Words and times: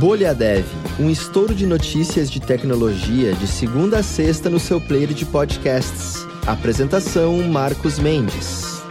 Bolha 0.00 0.34
Dev, 0.34 0.64
um 0.98 1.10
estouro 1.10 1.54
de 1.54 1.66
notícias 1.66 2.30
de 2.30 2.40
tecnologia 2.40 3.34
de 3.34 3.46
segunda 3.46 3.98
a 3.98 4.02
sexta 4.02 4.48
no 4.48 4.58
seu 4.58 4.80
player 4.80 5.12
de 5.12 5.26
podcasts. 5.26 6.26
Apresentação 6.46 7.46
Marcos 7.46 7.98
Mendes. 7.98 8.82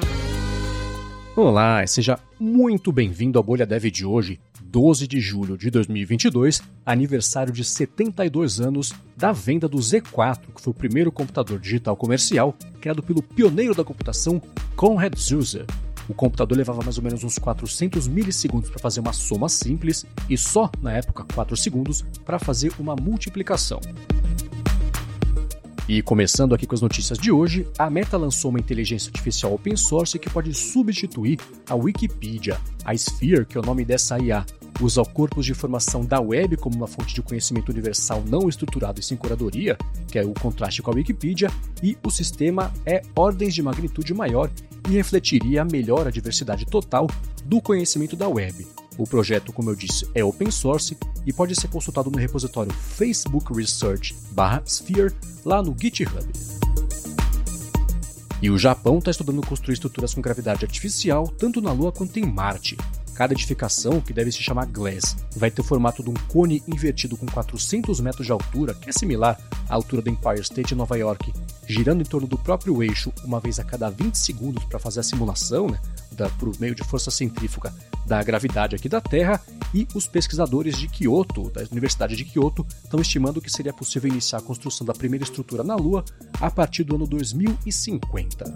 Olá, 1.36 1.86
seja 1.88 2.20
muito 2.40 2.92
bem-vindo 2.92 3.40
à 3.40 3.42
Bolha 3.42 3.66
Dev 3.66 3.86
de 3.86 4.06
hoje, 4.06 4.40
12 4.62 5.08
de 5.08 5.20
julho 5.20 5.58
de 5.58 5.72
2022, 5.72 6.62
aniversário 6.86 7.52
de 7.52 7.64
72 7.64 8.62
anos 8.62 8.94
da 9.18 9.32
venda 9.32 9.68
do 9.68 9.80
Z4, 9.80 10.42
que 10.56 10.62
foi 10.62 10.70
o 10.70 10.76
primeiro 10.76 11.12
computador 11.12 11.60
digital 11.60 11.98
comercial 11.98 12.56
criado 12.80 13.02
pelo 13.02 13.24
pioneiro 13.24 13.74
da 13.74 13.84
computação 13.84 14.40
Konrad 14.76 15.18
Zuse. 15.18 15.66
O 16.10 16.14
computador 16.16 16.58
levava 16.58 16.82
mais 16.82 16.98
ou 16.98 17.04
menos 17.04 17.24
uns 17.24 17.38
400 17.38 18.08
milissegundos 18.08 18.68
para 18.72 18.80
fazer 18.80 19.00
uma 19.00 19.14
soma 19.14 19.48
simples 19.48 20.08
e 20.28 20.36
só, 20.36 20.72
na 20.82 20.92
época, 20.92 21.24
4 21.36 21.56
segundos 21.56 22.04
para 22.26 22.40
fazer 22.40 22.74
uma 22.80 22.96
multiplicação. 22.96 23.80
E 25.88 26.02
começando 26.02 26.54
aqui 26.54 26.66
com 26.66 26.76
as 26.76 26.82
notícias 26.82 27.18
de 27.18 27.32
hoje, 27.32 27.68
a 27.78 27.90
Meta 27.90 28.18
lançou 28.18 28.50
uma 28.50 28.60
inteligência 28.60 29.10
artificial 29.10 29.54
open 29.54 29.76
source 29.76 30.18
que 30.18 30.30
pode 30.30 30.52
substituir 30.54 31.40
a 31.68 31.76
Wikipedia. 31.76 32.60
A 32.84 32.94
Sphere, 32.96 33.46
que 33.46 33.58
é 33.58 33.62
o 33.62 33.64
nome 33.64 33.86
dessa 33.86 34.20
IA, 34.20 34.46
usa 34.80 35.04
corpos 35.04 35.46
de 35.46 35.52
informação 35.52 36.06
da 36.06 36.20
web 36.20 36.58
como 36.58 36.76
uma 36.76 36.88
fonte 36.88 37.14
de 37.14 37.22
conhecimento 37.22 37.70
universal 37.70 38.24
não 38.26 38.48
estruturado 38.48 39.00
e 39.00 39.04
sem 39.04 39.18
curadoria, 39.18 39.78
que 40.08 40.18
é 40.18 40.24
o 40.24 40.34
contraste 40.34 40.82
com 40.82 40.92
a 40.92 40.94
Wikipedia, 40.94 41.52
e 41.84 41.98
o 42.04 42.10
sistema 42.10 42.72
é 42.86 43.02
ordens 43.16 43.54
de 43.54 43.62
magnitude 43.62 44.14
maior 44.14 44.50
e 44.90 44.94
refletiria 44.94 45.66
melhor 45.66 46.08
a 46.08 46.12
diversidade 46.12 46.66
total 46.66 47.08
do 47.46 47.62
conhecimento 47.62 48.16
da 48.16 48.28
web. 48.28 48.68
O 48.98 49.06
projeto, 49.06 49.54
como 49.54 49.70
eu 49.70 49.76
disse, 49.76 50.06
é 50.14 50.24
open 50.24 50.52
source 50.52 50.98
e 51.26 51.32
pode 51.32 51.56
ser 51.56 51.70
consultado 51.70 52.12
no 52.12 52.18
repositório 52.18 52.74
Facebook 52.74 53.54
Research 53.54 54.16
Sphere 54.66 55.14
lá 55.46 55.62
no 55.62 55.76
GitHub. 55.80 56.28
E 58.42 58.50
o 58.50 58.58
Japão 58.58 59.00
está 59.00 59.12
estudando 59.12 59.46
construir 59.46 59.74
estruturas 59.74 60.14
com 60.14 60.22
gravidade 60.22 60.66
artificial 60.66 61.28
tanto 61.28 61.62
na 61.62 61.72
Lua 61.72 61.92
quanto 61.92 62.18
em 62.18 62.26
Marte. 62.26 62.78
Cada 63.20 63.34
edificação, 63.34 64.00
que 64.00 64.14
deve 64.14 64.32
se 64.32 64.42
chamar 64.42 64.66
Glass, 64.68 65.18
vai 65.36 65.52
ter 65.52 65.60
o 65.60 65.64
formato 65.64 66.02
de 66.02 66.10
um 66.10 66.14
cone 66.30 66.64
invertido 66.66 67.18
com 67.18 67.26
400 67.26 68.00
metros 68.00 68.26
de 68.26 68.32
altura, 68.32 68.74
que 68.74 68.90
é 68.90 68.94
similar 68.94 69.38
à 69.68 69.74
altura 69.76 70.02
do 70.02 70.10
Empire 70.10 70.40
State 70.40 70.74
em 70.74 70.78
Nova 70.78 70.98
York, 70.98 71.34
girando 71.68 72.00
em 72.00 72.06
torno 72.06 72.26
do 72.26 72.38
próprio 72.38 72.82
eixo 72.82 73.12
uma 73.26 73.42
vez 73.42 73.60
a 73.60 73.64
cada 73.66 73.90
20 73.90 74.16
segundos 74.16 74.64
para 74.64 74.80
fazer 74.80 75.02
a 75.02 75.04
simulação, 75.04 75.68
né, 75.68 75.82
da, 76.14 76.30
por 76.30 76.58
meio 76.62 76.74
de 76.74 76.82
força 76.82 77.12
centrífuga 77.12 77.76
da 78.06 78.24
gravidade 78.24 78.78
aqui 78.78 78.88
da 78.88 79.02
Terra, 79.02 79.42
e 79.74 79.86
os 79.94 80.08
pesquisadores 80.08 80.78
de 80.78 80.88
Kyoto, 80.88 81.52
da 81.52 81.62
Universidade 81.74 82.16
de 82.16 82.24
Kyoto, 82.24 82.66
estão 82.82 83.02
estimando 83.02 83.42
que 83.42 83.52
seria 83.52 83.74
possível 83.74 84.10
iniciar 84.10 84.40
a 84.40 84.44
construção 84.44 84.88
da 84.88 84.94
primeira 84.94 85.26
estrutura 85.26 85.62
na 85.62 85.76
Lua 85.76 86.06
a 86.40 86.50
partir 86.50 86.86
do 86.86 86.96
ano 86.96 87.06
2050. 87.06 88.56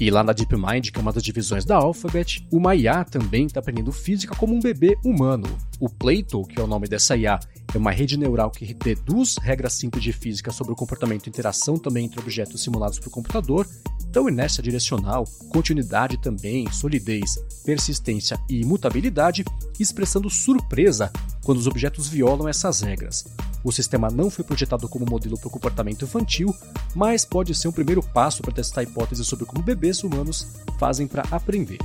E 0.00 0.10
lá 0.10 0.24
na 0.24 0.32
DeepMind, 0.32 0.90
que 0.90 0.98
é 0.98 1.02
uma 1.02 1.12
das 1.12 1.22
divisões 1.22 1.66
da 1.66 1.76
Alphabet, 1.76 2.46
uma 2.50 2.74
IA 2.74 3.04
também 3.04 3.44
está 3.44 3.60
aprendendo 3.60 3.92
física 3.92 4.34
como 4.34 4.54
um 4.54 4.60
bebê 4.60 4.96
humano. 5.04 5.46
O 5.78 5.90
Plato, 5.90 6.42
que 6.44 6.58
é 6.58 6.64
o 6.64 6.66
nome 6.66 6.88
dessa 6.88 7.14
IA, 7.16 7.38
é 7.74 7.76
uma 7.76 7.90
rede 7.90 8.16
neural 8.16 8.50
que 8.50 8.72
deduz 8.72 9.36
regras 9.36 9.74
simples 9.74 10.02
de 10.02 10.12
física 10.12 10.50
sobre 10.50 10.72
o 10.72 10.76
comportamento 10.76 11.26
e 11.26 11.28
interação 11.28 11.76
também 11.76 12.06
entre 12.06 12.18
objetos 12.18 12.62
simulados 12.62 12.98
por 12.98 13.10
computador 13.10 13.66
então, 14.10 14.28
inércia 14.28 14.60
direcional, 14.60 15.24
continuidade 15.50 16.20
também, 16.20 16.68
solidez, 16.72 17.36
persistência 17.64 18.36
e 18.48 18.60
imutabilidade, 18.60 19.44
expressando 19.78 20.28
surpresa 20.28 21.12
quando 21.44 21.58
os 21.58 21.68
objetos 21.68 22.08
violam 22.08 22.48
essas 22.48 22.80
regras. 22.80 23.24
O 23.62 23.70
sistema 23.70 24.08
não 24.10 24.30
foi 24.30 24.44
projetado 24.44 24.88
como 24.88 25.04
modelo 25.08 25.38
para 25.38 25.48
o 25.48 25.50
comportamento 25.50 26.04
infantil, 26.04 26.54
mas 26.94 27.24
pode 27.24 27.54
ser 27.54 27.68
um 27.68 27.72
primeiro 27.72 28.02
passo 28.02 28.42
para 28.42 28.54
testar 28.54 28.82
hipóteses 28.82 29.26
sobre 29.26 29.44
como 29.44 29.62
bebês 29.62 30.02
humanos 30.02 30.46
fazem 30.78 31.06
para 31.06 31.22
aprender. 31.30 31.78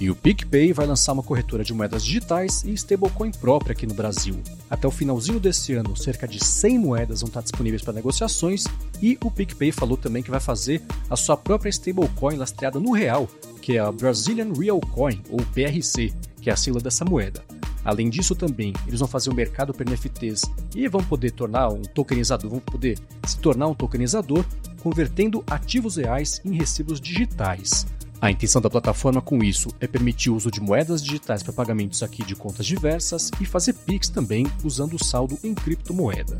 E 0.00 0.08
o 0.10 0.16
PicPay 0.16 0.72
vai 0.72 0.86
lançar 0.86 1.12
uma 1.12 1.22
corretora 1.22 1.62
de 1.62 1.74
moedas 1.74 2.02
digitais 2.02 2.64
e 2.64 2.72
stablecoin 2.72 3.30
própria 3.32 3.72
aqui 3.72 3.86
no 3.86 3.92
Brasil. 3.92 4.34
Até 4.70 4.88
o 4.88 4.90
finalzinho 4.90 5.38
desse 5.38 5.74
ano, 5.74 5.94
cerca 5.94 6.26
de 6.26 6.42
100 6.42 6.78
moedas 6.78 7.20
vão 7.20 7.28
estar 7.28 7.42
disponíveis 7.42 7.82
para 7.82 7.92
negociações 7.92 8.64
e 9.02 9.18
o 9.22 9.30
PicPay 9.30 9.70
falou 9.70 9.98
também 9.98 10.22
que 10.22 10.30
vai 10.30 10.40
fazer 10.40 10.80
a 11.10 11.16
sua 11.16 11.36
própria 11.36 11.68
stablecoin 11.68 12.36
lastreada 12.36 12.80
no 12.80 12.92
real, 12.92 13.28
que 13.60 13.76
é 13.76 13.80
a 13.80 13.92
Brazilian 13.92 14.54
Real 14.54 14.80
Coin, 14.80 15.20
ou 15.28 15.38
BRC, 15.54 16.14
que 16.40 16.48
é 16.48 16.52
a 16.54 16.56
sigla 16.56 16.80
dessa 16.80 17.04
moeda. 17.04 17.49
Além 17.84 18.10
disso, 18.10 18.34
também 18.34 18.72
eles 18.86 19.00
vão 19.00 19.08
fazer 19.08 19.30
um 19.30 19.34
mercado 19.34 19.72
para 19.72 19.90
NFTs 19.90 20.42
e 20.74 20.86
vão 20.88 21.02
poder 21.02 21.30
tornar 21.30 21.68
um 21.68 21.82
tokenizador, 21.82 22.50
vão 22.50 22.60
poder 22.60 22.98
se 23.26 23.38
tornar 23.38 23.68
um 23.68 23.74
tokenizador, 23.74 24.44
convertendo 24.82 25.42
ativos 25.46 25.96
reais 25.96 26.40
em 26.44 26.54
recibos 26.54 27.00
digitais. 27.00 27.86
A 28.20 28.30
intenção 28.30 28.60
da 28.60 28.68
plataforma 28.68 29.22
com 29.22 29.42
isso 29.42 29.70
é 29.80 29.86
permitir 29.86 30.28
o 30.28 30.36
uso 30.36 30.50
de 30.50 30.60
moedas 30.60 31.02
digitais 31.02 31.42
para 31.42 31.54
pagamentos 31.54 32.02
aqui 32.02 32.22
de 32.22 32.36
contas 32.36 32.66
diversas 32.66 33.30
e 33.40 33.46
fazer 33.46 33.72
Pix 33.72 34.10
também 34.10 34.46
usando 34.62 34.94
o 34.94 35.02
saldo 35.02 35.38
em 35.42 35.54
criptomoeda. 35.54 36.38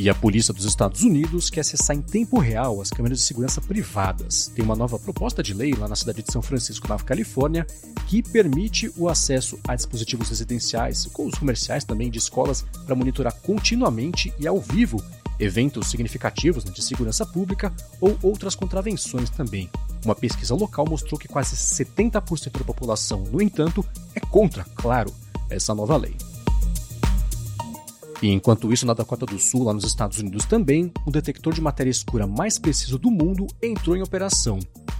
E 0.00 0.08
a 0.08 0.14
polícia 0.14 0.54
dos 0.54 0.64
Estados 0.64 1.02
Unidos 1.02 1.50
quer 1.50 1.62
acessar 1.62 1.96
em 1.96 2.00
tempo 2.00 2.38
real 2.38 2.80
as 2.80 2.88
câmeras 2.88 3.18
de 3.18 3.24
segurança 3.24 3.60
privadas. 3.60 4.46
Tem 4.54 4.64
uma 4.64 4.76
nova 4.76 4.96
proposta 4.96 5.42
de 5.42 5.52
lei 5.52 5.74
lá 5.74 5.88
na 5.88 5.96
cidade 5.96 6.22
de 6.22 6.32
São 6.32 6.40
Francisco, 6.40 6.86
na 6.86 6.96
Califórnia, 6.98 7.66
que 8.06 8.22
permite 8.22 8.92
o 8.96 9.08
acesso 9.08 9.58
a 9.66 9.74
dispositivos 9.74 10.28
residenciais, 10.28 11.06
com 11.06 11.26
os 11.26 11.34
comerciais 11.36 11.82
também 11.82 12.12
de 12.12 12.18
escolas, 12.18 12.64
para 12.86 12.94
monitorar 12.94 13.34
continuamente 13.42 14.32
e 14.38 14.46
ao 14.46 14.60
vivo 14.60 15.02
eventos 15.36 15.88
significativos 15.88 16.64
né, 16.64 16.70
de 16.70 16.80
segurança 16.80 17.26
pública 17.26 17.74
ou 18.00 18.16
outras 18.22 18.54
contravenções 18.54 19.28
também. 19.30 19.68
Uma 20.04 20.14
pesquisa 20.14 20.54
local 20.54 20.86
mostrou 20.88 21.18
que 21.18 21.26
quase 21.26 21.56
70% 21.56 22.56
da 22.56 22.64
população, 22.64 23.24
no 23.32 23.42
entanto, 23.42 23.84
é 24.14 24.20
contra, 24.20 24.62
claro, 24.76 25.12
essa 25.50 25.74
nova 25.74 25.96
lei. 25.96 26.14
E 28.20 28.28
enquanto 28.28 28.72
isso, 28.72 28.86
na 28.86 28.94
Dakota 28.94 29.24
do 29.24 29.38
Sul, 29.38 29.64
lá 29.64 29.72
nos 29.72 29.84
Estados 29.84 30.18
Unidos 30.18 30.44
também, 30.44 30.92
o 31.06 31.10
detector 31.10 31.54
de 31.54 31.60
matéria 31.60 31.90
escura 31.90 32.26
mais 32.26 32.58
preciso 32.58 32.98
do 32.98 33.10
mundo 33.10 33.46
entrou 33.62 33.96
em 33.96 34.02
operação. 34.02 34.58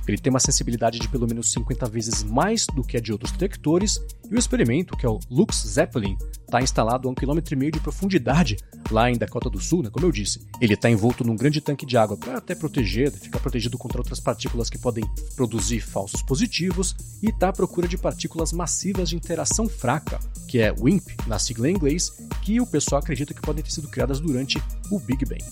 Ele 0.08 0.18
tem 0.18 0.30
uma 0.30 0.40
sensibilidade 0.40 0.98
de 0.98 1.08
pelo 1.08 1.26
menos 1.26 1.52
50 1.52 1.86
vezes 1.86 2.24
mais 2.24 2.66
do 2.66 2.82
que 2.82 2.96
a 2.96 3.00
de 3.00 3.12
outros 3.12 3.30
detectores, 3.32 4.00
e 4.30 4.34
o 4.34 4.38
experimento, 4.38 4.96
que 4.96 5.04
é 5.04 5.08
o 5.08 5.20
Lux 5.30 5.66
Zeppelin, 5.66 6.16
está 6.40 6.62
instalado 6.62 7.08
a 7.08 7.10
um 7.10 7.14
quilômetro 7.14 7.54
e 7.54 7.58
meio 7.58 7.72
de 7.72 7.80
profundidade, 7.80 8.56
lá 8.90 9.10
em 9.10 9.18
Dakota 9.18 9.50
do 9.50 9.60
Sul, 9.60 9.82
né, 9.82 9.90
como 9.90 10.06
eu 10.06 10.12
disse. 10.12 10.40
Ele 10.60 10.74
está 10.74 10.88
envolto 10.88 11.24
num 11.24 11.36
grande 11.36 11.60
tanque 11.60 11.84
de 11.84 11.96
água 11.96 12.16
para 12.16 12.38
até 12.38 12.54
proteger, 12.54 13.12
ficar 13.12 13.38
protegido 13.38 13.76
contra 13.76 14.00
outras 14.00 14.20
partículas 14.20 14.70
que 14.70 14.78
podem 14.78 15.04
produzir 15.36 15.80
falsos 15.80 16.22
positivos, 16.22 16.96
e 17.22 17.28
está 17.28 17.50
à 17.50 17.52
procura 17.52 17.86
de 17.86 17.98
partículas 17.98 18.52
massivas 18.52 19.10
de 19.10 19.16
interação 19.16 19.68
fraca, 19.68 20.18
que 20.48 20.58
é 20.58 20.72
WIMP, 20.72 21.06
na 21.26 21.38
sigla 21.38 21.68
em 21.68 21.74
inglês, 21.74 22.12
que 22.42 22.60
o 22.60 22.66
pessoal 22.66 23.00
acredita 23.00 23.34
que 23.34 23.42
podem 23.42 23.62
ter 23.62 23.70
sido 23.70 23.88
criadas 23.88 24.20
durante 24.20 24.62
o 24.90 24.98
Big 24.98 25.24
Bang. 25.24 25.44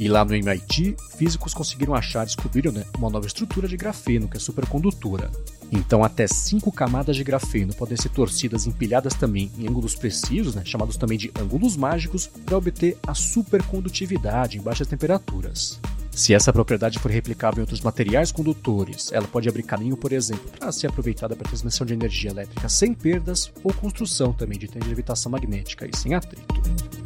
E 0.00 0.08
lá 0.08 0.24
no 0.24 0.34
MIT, 0.34 0.96
físicos 1.18 1.52
conseguiram 1.52 1.94
achar, 1.94 2.24
descobriram 2.24 2.72
né, 2.72 2.86
uma 2.96 3.10
nova 3.10 3.26
estrutura 3.26 3.68
de 3.68 3.76
grafeno 3.76 4.28
que 4.28 4.38
é 4.38 4.40
supercondutora. 4.40 5.30
Então, 5.70 6.02
até 6.02 6.26
cinco 6.26 6.72
camadas 6.72 7.14
de 7.14 7.22
grafeno 7.22 7.74
podem 7.74 7.98
ser 7.98 8.08
torcidas 8.08 8.66
empilhadas 8.66 9.12
também 9.12 9.52
em 9.58 9.68
ângulos 9.68 9.94
precisos, 9.94 10.54
né, 10.54 10.62
chamados 10.64 10.96
também 10.96 11.18
de 11.18 11.30
ângulos 11.38 11.76
mágicos, 11.76 12.28
para 12.46 12.56
obter 12.56 12.96
a 13.06 13.12
supercondutividade 13.12 14.56
em 14.56 14.62
baixas 14.62 14.88
temperaturas. 14.88 15.78
Se 16.10 16.32
essa 16.32 16.50
propriedade 16.50 16.98
for 16.98 17.10
replicável 17.10 17.58
em 17.58 17.60
outros 17.60 17.82
materiais 17.82 18.32
condutores, 18.32 19.12
ela 19.12 19.28
pode 19.28 19.50
abrir 19.50 19.64
caminho, 19.64 19.98
por 19.98 20.14
exemplo, 20.14 20.50
para 20.58 20.72
ser 20.72 20.86
aproveitada 20.86 21.36
para 21.36 21.46
transmissão 21.46 21.86
de 21.86 21.92
energia 21.92 22.30
elétrica 22.30 22.70
sem 22.70 22.94
perdas 22.94 23.52
ou 23.62 23.70
construção 23.74 24.32
também 24.32 24.58
de 24.58 24.66
trens 24.66 24.84
de 24.84 24.88
levitação 24.88 25.30
magnética 25.30 25.86
e 25.86 25.94
sem 25.94 26.14
atrito. 26.14 26.99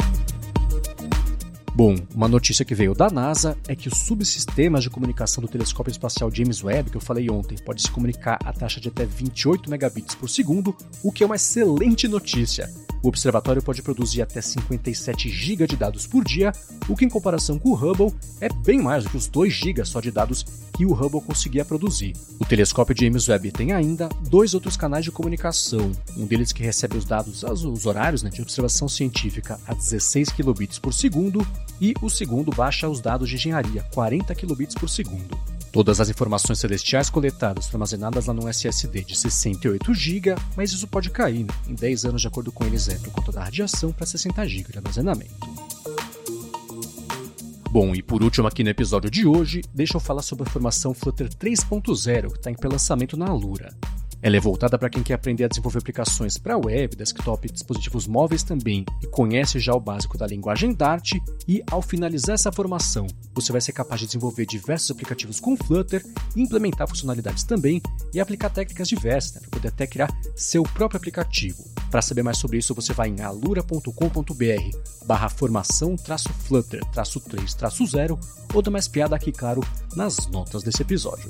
Bom, 1.77 1.97
uma 2.15 2.29
notícia 2.29 2.65
que 2.65 2.73
veio 2.73 2.95
da 2.95 3.11
NASA 3.11 3.59
é 3.67 3.75
que 3.75 3.89
os 3.89 3.99
subsistemas 3.99 4.85
de 4.85 4.91
comunicação 4.91 5.43
do 5.43 5.49
telescópio 5.49 5.91
espacial 5.91 6.31
James 6.33 6.63
Webb, 6.63 6.89
que 6.89 6.97
eu 6.97 7.01
falei 7.01 7.29
ontem, 7.29 7.59
pode 7.59 7.83
se 7.83 7.91
comunicar 7.91 8.39
a 8.45 8.53
taxa 8.53 8.81
de 8.81 8.89
até 8.89 9.05
28 9.05 9.69
megabits 9.69 10.15
por 10.15 10.31
segundo, 10.31 10.73
o 11.03 11.11
que 11.11 11.25
é 11.25 11.27
uma 11.27 11.35
excelente 11.35 12.07
notícia. 12.07 12.71
O 13.05 13.09
observatório 13.09 13.63
pode 13.63 13.83
produzir 13.83 14.23
até 14.23 14.41
57 14.41 15.29
GB 15.29 15.67
de 15.67 15.77
dados 15.77 16.07
por 16.07 16.25
dia, 16.25 16.51
o 16.89 16.97
que 16.97 17.05
em 17.05 17.09
comparação 17.11 17.59
com 17.59 17.69
o 17.69 17.75
Hubble 17.75 18.15
é 18.41 18.49
bem 18.49 18.81
mais 18.81 19.05
do 19.05 19.11
que 19.11 19.17
os 19.19 19.29
2 19.29 19.53
GB 19.53 19.85
só 19.85 20.01
de 20.01 20.11
dados 20.11 20.43
que 20.73 20.87
o 20.87 20.95
Hubble 20.95 21.21
conseguia 21.21 21.67
produzir. 21.67 22.15
O 22.41 22.47
telescópio 22.47 22.97
James 22.99 23.29
Webb 23.29 23.53
tem 23.53 23.73
ainda 23.73 24.09
dois 24.31 24.55
outros 24.55 24.75
canais 24.75 25.05
de 25.05 25.11
comunicação, 25.11 25.93
um 26.17 26.25
deles 26.25 26.51
que 26.51 26.63
recebe 26.63 26.97
os 26.97 27.05
dados, 27.05 27.43
os 27.43 27.85
horários 27.85 28.23
né, 28.23 28.31
de 28.31 28.41
observação 28.41 28.89
científica 28.89 29.61
a 29.67 29.75
16 29.75 30.31
kbps 30.31 30.79
por 30.79 30.95
segundo 30.95 31.47
e 31.79 31.93
o 32.01 32.09
segundo 32.09 32.51
baixa 32.53 32.89
os 32.89 33.03
dados 33.03 33.29
de 33.29 33.35
engenharia, 33.35 33.83
40 33.93 34.35
kbps 34.35 34.75
por 34.77 34.89
segundo. 34.89 35.39
Todas 35.75 35.99
as 35.99 36.09
informações 36.09 36.61
celestiais 36.61 37.11
coletadas 37.11 37.67
foram 37.67 37.79
armazenadas 37.79 38.27
lá 38.27 38.33
no 38.33 38.49
SSD 38.49 39.03
de 39.03 39.19
68 39.19 39.93
GB, 39.93 40.37
mas 40.57 40.71
isso 40.71 40.87
pode 40.87 41.11
cair 41.11 41.43
né? 41.43 41.53
em 41.67 41.75
10 41.75 42.05
anos 42.05 42.21
de 42.23 42.29
acordo 42.29 42.53
com 42.53 42.65
eles 42.65 42.89
é 42.89 42.95
por 42.95 43.11
conta 43.11 43.33
da 43.33 43.43
radiação 43.43 43.91
para 43.91 44.07
60 44.07 44.47
GB 44.47 44.71
de 44.71 44.79
armazenamento. 44.79 45.35
Bom, 47.73 47.93
e 47.93 48.01
por 48.05 48.23
último 48.23 48.47
aqui 48.47 48.63
no 48.63 48.71
episódio 48.71 49.11
de 49.11 49.27
hoje, 49.27 49.63
deixa 49.75 49.97
eu 49.97 50.01
falar 50.01 50.23
sobre 50.23 50.49
a 50.49 50.51
formação 50.53 50.95
Flutter 50.95 51.29
3.0 51.29 52.31
que 52.31 52.39
está 52.39 52.53
em 52.53 52.57
lançamento 52.63 53.17
na 53.17 53.27
Alura. 53.27 53.75
Ela 54.25 54.39
é 54.39 54.41
voltada 54.41 54.79
para 54.79 54.89
quem 54.89 55.03
quer 55.03 55.13
aprender 55.13 55.45
a 55.45 55.49
desenvolver 55.49 55.81
aplicações 55.81 56.39
para 56.39 56.57
web, 56.57 56.97
desktop 56.97 57.47
e 57.47 57.53
dispositivos 57.53 58.07
móveis 58.07 58.43
também 58.43 58.87
e 59.03 59.07
conhece 59.07 59.61
já 59.61 59.75
o 59.75 59.79
básico 59.79 60.17
da 60.17 60.27
linguagem 60.27 60.73
Dart. 60.73 61.13
E 61.47 61.63
ao 61.71 61.83
finalizar 61.83 62.33
essa 62.33 62.51
formação, 62.51 63.07
você 63.35 63.53
vai 63.53 63.61
ser 63.61 63.73
capaz 63.73 64.01
de 64.01 64.07
desenvolver 64.07 64.47
diversos 64.47 64.91
aplicativos 64.91 65.41
com 65.41 65.55
Flutter, 65.59 66.03
implementar 66.35 66.89
funcionalidades 66.89 67.45
também 67.45 67.83
e 68.15 68.19
aplicar 68.19 68.49
técnicas 68.49 68.89
diversas 68.89 69.35
né, 69.35 69.41
para 69.43 69.51
poder 69.51 69.69
até 69.69 69.87
criar 69.87 70.11
seu 70.35 70.63
próprio 70.63 70.97
aplicativo. 70.97 71.63
Para 71.91 72.01
saber 72.01 72.23
mais 72.23 72.39
sobre 72.39 72.57
isso, 72.57 72.75
você 72.75 72.95
vai 72.95 73.11
em 73.11 73.21
alura.com.br 73.21 74.79
barra 75.05 75.29
formação 75.29 75.97
flutter 75.99 76.81
3 76.93 77.57
0 77.91 78.19
ou 78.55 78.63
dá 78.63 78.71
mais 78.71 78.89
piada 78.89 79.15
aqui, 79.15 79.31
claro, 79.31 79.61
nas 79.95 80.27
notas 80.29 80.63
desse 80.63 80.81
episódio. 80.81 81.29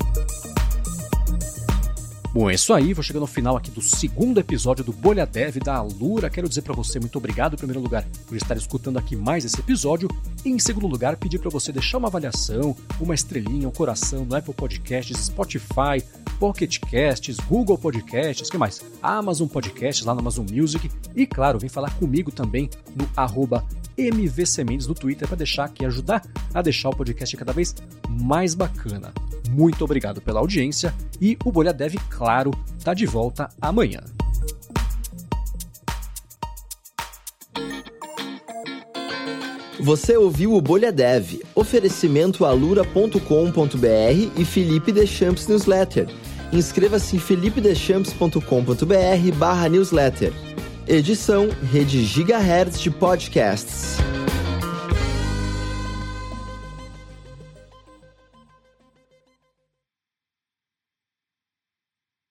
Bom, 2.35 2.51
é 2.51 2.55
isso 2.55 2.75
aí, 2.75 2.93
vou 2.93 3.05
chegando 3.05 3.23
ao 3.23 3.29
final 3.29 3.57
aqui 3.57 3.71
do 3.71 3.81
segundo 3.81 4.41
episódio 4.41 4.83
do 4.83 4.93
Bolha 4.93 5.25
Dev 5.25 5.59
da 5.59 5.77
Alura. 5.77 6.29
Quero 6.29 6.49
dizer 6.49 6.63
para 6.63 6.75
você 6.75 6.99
muito 6.99 7.17
obrigado, 7.17 7.55
em 7.55 7.57
primeiro 7.57 7.81
lugar, 7.81 8.05
por 8.27 8.37
estar 8.37 8.57
escutando 8.57 8.99
aqui 8.99 9.15
mais 9.15 9.45
esse 9.45 9.61
episódio. 9.61 10.09
E 10.45 10.49
em 10.49 10.59
segundo 10.59 10.89
lugar, 10.89 11.17
pedir 11.17 11.39
para 11.39 11.49
você 11.49 11.71
deixar 11.71 11.99
uma 11.99 12.09
avaliação, 12.09 12.77
uma 12.99 13.15
estrelinha, 13.15 13.69
um 13.69 13.71
coração 13.71 14.25
no 14.25 14.35
Apple 14.35 14.53
Podcasts, 14.53 15.17
Spotify, 15.17 16.03
Pocket 16.41 16.81
Casts, 16.81 17.37
Google 17.37 17.79
Podcasts, 17.79 18.51
que 18.51 18.59
mais? 18.59 18.83
Amazon 19.01 19.47
Podcasts, 19.47 20.05
lá 20.05 20.13
no 20.13 20.19
Amazon 20.19 20.45
Music. 20.53 20.91
E 21.15 21.29
claro, 21.29 21.61
vem 21.61 21.71
falar 21.71 21.93
comigo 21.93 22.33
também 22.33 22.69
no 22.97 23.09
arroba 23.17 23.65
MVCMendes 23.97 24.89
no 24.89 24.95
Twitter 24.95 25.29
para 25.29 25.37
deixar 25.37 25.67
aqui, 25.67 25.87
ajudar 25.87 26.27
a 26.53 26.61
deixar 26.61 26.89
o 26.89 26.97
podcast 26.97 27.37
cada 27.37 27.53
vez 27.53 27.77
mais 28.09 28.57
bacana. 28.57 29.13
Muito 29.55 29.85
obrigado 29.85 30.21
pela 30.21 30.41
audiência 30.41 30.93
e 31.21 31.39
o 31.45 31.53
Bolha 31.53 31.73
Dev, 31.73 31.95
claro, 32.11 32.51
tá 32.83 32.93
de 32.93 33.07
volta 33.07 33.49
amanhã. 33.61 34.01
Você 39.79 40.17
ouviu 40.17 40.55
o 40.55 40.61
Bolha 40.61 40.91
Dev, 40.91 41.41
oferecimento 41.55 42.45
alura.com.br 42.45 43.19
e 44.37 44.45
Felipe 44.45 44.91
Deschamps 44.91 45.47
Newsletter. 45.47 46.09
Inscreva-se 46.53 47.15
em 47.15 47.21
felipedeschamps.com.br 47.21 49.37
barra 49.37 49.69
newsletter. 49.69 50.33
Edição 50.89 51.49
Rede 51.71 52.05
Gigahertz 52.05 52.81
de 52.81 52.91
Podcasts. 52.91 53.99